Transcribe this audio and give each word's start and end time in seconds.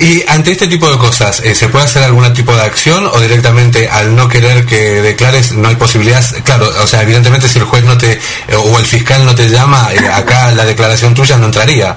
Y 0.00 0.24
ante 0.28 0.52
este 0.52 0.68
tipo 0.68 0.90
de 0.90 0.96
cosas, 0.96 1.40
eh, 1.40 1.54
¿se 1.54 1.68
puede 1.68 1.84
hacer 1.84 2.04
algún 2.04 2.32
tipo 2.32 2.54
de 2.54 2.62
acción 2.62 3.06
o 3.06 3.20
directamente 3.20 3.88
al 3.88 4.14
no 4.14 4.28
querer 4.28 4.64
que 4.64 5.02
declares 5.02 5.52
no 5.52 5.68
hay 5.68 5.74
posibilidad? 5.74 6.22
Claro, 6.44 6.68
o 6.82 6.86
sea, 6.86 7.02
evidentemente 7.02 7.48
si 7.48 7.58
el 7.58 7.64
juez 7.64 7.82
no 7.84 7.98
te, 7.98 8.12
eh, 8.12 8.20
o 8.54 8.78
el 8.78 8.86
fiscal 8.86 9.24
no 9.24 9.34
te 9.34 9.48
llama, 9.48 9.88
eh, 9.92 10.08
acá 10.08 10.52
la 10.52 10.64
declaración 10.64 11.14
tuya 11.14 11.36
no 11.36 11.46
entraría. 11.46 11.96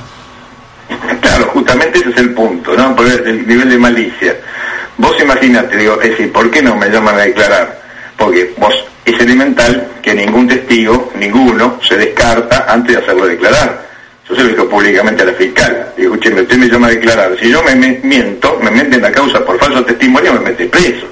Claro, 1.21 1.45
justamente 1.53 1.99
ese 1.99 2.09
es 2.09 2.17
el 2.17 2.33
punto, 2.33 2.75
¿no? 2.75 2.95
Por 2.95 3.07
el 3.07 3.48
nivel 3.48 3.70
de 3.70 3.77
malicia. 3.77 4.36
Vos 4.97 5.15
imaginate, 5.21 5.77
digo, 5.77 6.02
es 6.02 6.09
decir, 6.11 6.31
¿por 6.31 6.49
qué 6.49 6.61
no 6.61 6.75
me 6.75 6.89
llaman 6.89 7.15
a 7.15 7.21
declarar? 7.21 7.81
Porque 8.18 8.54
vos 8.57 8.73
es 9.05 9.20
elemental 9.20 9.88
que 10.02 10.13
ningún 10.13 10.47
testigo, 10.47 11.11
ninguno, 11.15 11.79
se 11.88 11.97
descarta 11.97 12.65
antes 12.68 12.95
de 12.95 13.02
hacerlo 13.04 13.25
declarar. 13.27 13.91
Yo 14.27 14.35
se 14.35 14.43
lo 14.43 14.49
digo 14.49 14.69
públicamente 14.69 15.23
a 15.23 15.25
la 15.25 15.33
fiscal. 15.33 15.93
Digo, 15.97 16.13
escúcheme, 16.13 16.41
usted 16.41 16.57
me 16.57 16.67
llama 16.67 16.88
a 16.88 16.91
declarar. 16.91 17.38
Si 17.39 17.49
yo 17.49 17.61
me, 17.63 17.75
miento, 17.75 18.59
me 18.61 18.71
meten 18.71 19.01
la 19.01 19.11
causa 19.11 19.43
por 19.43 19.59
falso 19.59 19.84
testimonio, 19.84 20.34
me 20.34 20.39
mete 20.39 20.66
preso. 20.66 21.07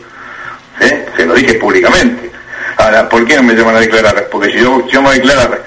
¿Eh? 0.80 1.06
Se 1.18 1.26
lo 1.26 1.34
dije 1.34 1.56
públicamente. 1.56 2.32
Ahora, 2.78 3.10
¿por 3.10 3.26
qué 3.26 3.36
no 3.36 3.44
me 3.44 3.54
llaman 3.54 3.76
a 3.76 3.80
declarar? 3.80 4.28
Porque 4.32 4.52
si 4.52 4.60
yo, 4.60 4.86
llamo 4.92 5.10
a 5.10 5.14
declarar, 5.14 5.64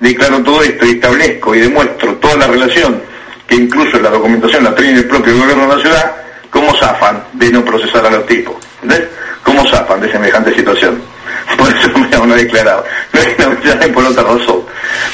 declaro 0.00 0.42
todo 0.42 0.62
esto 0.62 0.86
y 0.86 0.92
establezco 0.92 1.54
y 1.54 1.60
demuestro 1.60 2.14
toda 2.14 2.36
la 2.36 2.46
relación, 2.46 3.02
que 3.46 3.56
incluso 3.56 3.98
la 3.98 4.08
documentación 4.08 4.64
la 4.64 4.74
tiene 4.74 5.00
el 5.00 5.06
propio 5.06 5.36
gobierno 5.36 5.68
de 5.68 5.76
la 5.76 5.82
ciudad, 5.82 6.16
¿cómo 6.48 6.74
zafan 6.78 7.22
de 7.34 7.50
no 7.50 7.64
procesar 7.64 8.06
a 8.06 8.10
los 8.10 8.26
tipos? 8.26 8.56
¿Entendés? 8.82 9.08
¿Cómo 9.42 9.66
zafan 9.68 10.00
de 10.00 10.10
semejante 10.10 10.54
situación? 10.54 11.02
Por 11.58 11.68
eso 11.68 11.98
me 11.98 12.16
han 12.16 12.36
declarado. 12.36 12.84
Que 13.80 13.88
por 13.88 14.04
otra 14.04 14.22
razón. 14.22 14.62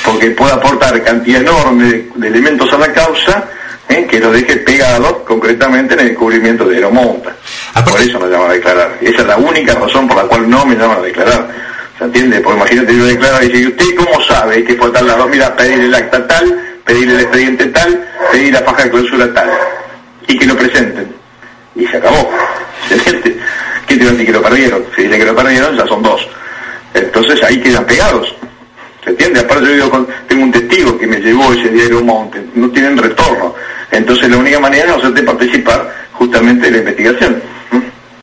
Porque 0.05 0.31
puede 0.31 0.53
aportar 0.53 1.03
cantidad 1.03 1.41
enorme 1.41 1.85
de, 2.17 2.29
elementos 2.29 2.73
a 2.73 2.79
la 2.79 2.93
causa 2.93 3.45
¿eh? 3.89 4.07
que 4.09 4.21
lo 4.21 4.31
deje 4.31 4.57
pegado 4.59 5.25
concretamente 5.25 5.95
en 5.95 6.01
el 6.01 6.09
descubrimiento 6.09 6.65
de 6.65 6.77
Aeromonta. 6.77 7.35
Por 7.85 8.01
eso 8.01 8.21
me 8.21 8.29
llaman 8.29 8.51
a 8.51 8.55
declarar. 8.55 8.99
Esa 9.01 9.23
es 9.23 9.27
la 9.27 9.37
única 9.37 9.75
razón 9.75 10.07
por 10.07 10.17
la 10.17 10.25
cual 10.25 10.49
no 10.49 10.65
me 10.65 10.77
llaman 10.77 10.99
a 10.99 11.03
declarar. 11.03 11.49
¿Se 11.99 12.05
entiende? 12.05 12.41
Porque 12.41 12.59
imagínate 12.59 12.97
yo 12.97 13.05
declaro 13.05 13.43
y 13.43 13.49
dice, 13.49 13.59
¿y 13.59 13.67
usted 13.67 13.85
cómo 13.97 14.23
sabe 14.23 14.65
que 14.65 14.75
fue 14.75 14.91
tal 14.91 15.07
lado? 15.07 15.29
Mira, 15.29 15.55
pedir 15.57 15.81
el 15.81 15.95
acta 15.95 16.27
tal, 16.27 16.79
pedir 16.85 17.11
el 17.11 17.21
expediente 17.21 17.67
tal, 17.67 18.09
pedir 18.33 18.53
la 18.53 18.61
faja 18.61 18.85
de 18.85 18.91
clausura 18.91 19.35
tal. 19.35 19.51
Y 20.27 20.39
que 20.39 20.47
lo 20.47 20.57
presenten. 20.57 21.13
Y 21.75 21.87
se 21.87 21.97
acabó. 21.97 22.31
¿Se 22.89 22.95
entiende? 22.95 23.37
¿Qué 23.87 23.97
te 23.97 24.05
decir 24.05 24.27
que 24.27 24.33
lo 24.33 24.43
perdieron? 24.43 24.85
Si 24.95 25.03
dicen 25.03 25.19
que 25.19 25.27
lo 25.27 25.35
perdieron, 25.35 25.77
ya 25.77 25.87
son 25.87 26.03
dos. 26.03 26.27
Entonces 26.95 27.43
ahí 27.43 27.61
quedan 27.61 27.85
pegados. 27.85 28.35
¿Se 29.05 29.11
entiende? 29.11 29.41
Aparte 29.41 29.77
yo 29.77 30.07
tengo 30.29 30.45
un 30.45 30.53
testigo 30.53 30.99
que 30.99 31.07
me 31.07 31.19
llevó 31.19 31.53
ese 31.53 31.69
diario 31.71 32.03
Monte, 32.03 32.45
no 32.55 32.71
tienen 32.71 32.99
retorno. 32.99 33.55
Entonces 33.91 34.29
la 34.29 34.37
única 34.37 34.61
manera 34.61 34.91
es 34.91 34.97
hacerte 34.99 35.23
participar 35.23 35.95
justamente 36.13 36.67
de 36.67 36.73
la 36.73 36.79
investigación. 36.79 37.43